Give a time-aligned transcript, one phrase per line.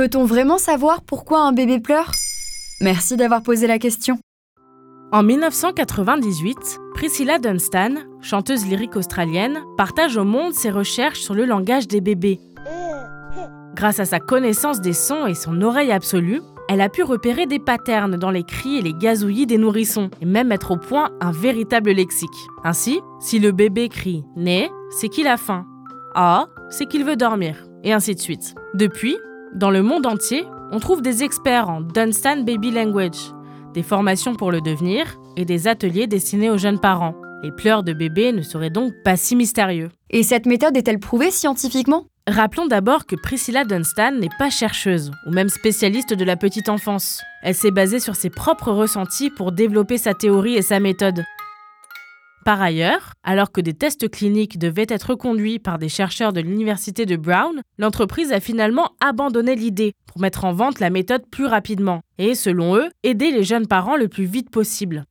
[0.00, 2.10] Peut-on vraiment savoir pourquoi un bébé pleure?
[2.80, 4.18] Merci d'avoir posé la question.
[5.12, 6.56] En 1998,
[6.94, 12.40] Priscilla Dunstan, chanteuse lyrique australienne, partage au monde ses recherches sur le langage des bébés.
[13.74, 16.40] Grâce à sa connaissance des sons et son oreille absolue,
[16.70, 20.24] elle a pu repérer des patterns dans les cris et les gazouillis des nourrissons, et
[20.24, 22.30] même mettre au point un véritable lexique.
[22.64, 25.66] Ainsi, si le bébé crie né, c'est qu'il a faim.
[26.14, 27.66] Ah, c'est qu'il veut dormir.
[27.84, 28.54] Et ainsi de suite.
[28.74, 29.18] Depuis,
[29.54, 33.32] dans le monde entier, on trouve des experts en Dunstan Baby Language,
[33.74, 37.16] des formations pour le devenir et des ateliers destinés aux jeunes parents.
[37.42, 39.90] Les pleurs de bébé ne seraient donc pas si mystérieux.
[40.10, 42.06] Et cette méthode est-elle prouvée scientifiquement?
[42.28, 47.20] Rappelons d'abord que Priscilla Dunstan n'est pas chercheuse ou même spécialiste de la petite enfance.
[47.42, 51.24] Elle s'est basée sur ses propres ressentis pour développer sa théorie et sa méthode.
[52.44, 57.04] Par ailleurs, alors que des tests cliniques devaient être conduits par des chercheurs de l'université
[57.04, 62.00] de Brown, l'entreprise a finalement abandonné l'idée pour mettre en vente la méthode plus rapidement
[62.16, 65.04] et, selon eux, aider les jeunes parents le plus vite possible.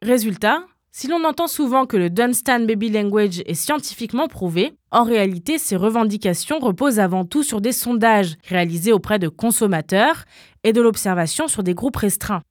[0.00, 5.58] Résultat, si l'on entend souvent que le Dunstan Baby Language est scientifiquement prouvé, en réalité,
[5.58, 10.24] ces revendications reposent avant tout sur des sondages réalisés auprès de consommateurs
[10.64, 12.42] et de l'observation sur des groupes restreints.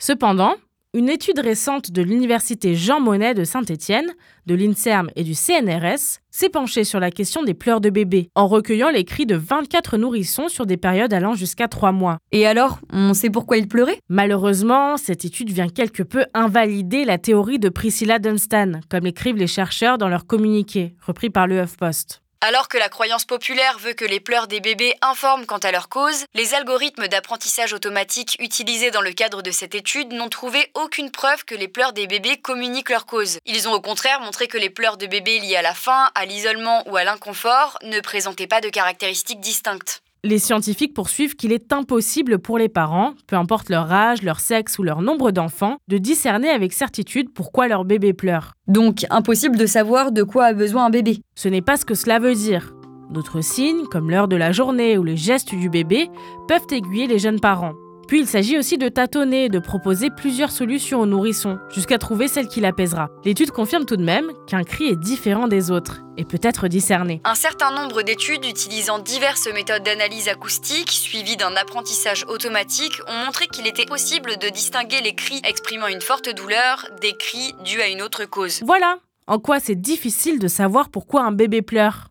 [0.00, 0.54] Cependant,
[0.94, 4.10] une étude récente de l'Université Jean Monnet de Saint-Étienne,
[4.46, 8.46] de l'INSERM et du CNRS s'est penchée sur la question des pleurs de bébés, en
[8.46, 12.18] recueillant les cris de 24 nourrissons sur des périodes allant jusqu'à 3 mois.
[12.30, 13.98] Et alors, on sait pourquoi ils pleuraient?
[14.08, 19.46] Malheureusement, cette étude vient quelque peu invalider la théorie de Priscilla Dunstan, comme l'écrivent les
[19.48, 22.22] chercheurs dans leur communiqué, repris par le HuffPost.
[22.40, 25.88] Alors que la croyance populaire veut que les pleurs des bébés informent quant à leur
[25.88, 31.10] cause, les algorithmes d'apprentissage automatique utilisés dans le cadre de cette étude n'ont trouvé aucune
[31.10, 33.38] preuve que les pleurs des bébés communiquent leur cause.
[33.44, 36.26] Ils ont au contraire montré que les pleurs de bébés liés à la faim, à
[36.26, 40.00] l'isolement ou à l'inconfort ne présentaient pas de caractéristiques distinctes.
[40.24, 44.78] Les scientifiques poursuivent qu'il est impossible pour les parents, peu importe leur âge, leur sexe
[44.80, 48.54] ou leur nombre d'enfants, de discerner avec certitude pourquoi leur bébé pleure.
[48.66, 51.20] Donc impossible de savoir de quoi a besoin un bébé.
[51.36, 52.74] Ce n'est pas ce que cela veut dire.
[53.10, 56.10] D'autres signes, comme l'heure de la journée ou les gestes du bébé,
[56.48, 57.74] peuvent aiguiller les jeunes parents.
[58.08, 62.26] Puis il s'agit aussi de tâtonner et de proposer plusieurs solutions aux nourrissons, jusqu'à trouver
[62.26, 63.10] celle qui l'apaisera.
[63.24, 67.20] L'étude confirme tout de même qu'un cri est différent des autres et peut être discerné.
[67.24, 73.46] Un certain nombre d'études utilisant diverses méthodes d'analyse acoustique, suivies d'un apprentissage automatique, ont montré
[73.46, 77.88] qu'il était possible de distinguer les cris exprimant une forte douleur des cris dus à
[77.88, 78.62] une autre cause.
[78.64, 78.98] Voilà
[79.28, 82.08] en quoi c'est difficile de savoir pourquoi un bébé pleure.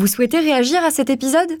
[0.00, 1.60] Vous souhaitez réagir à cet épisode?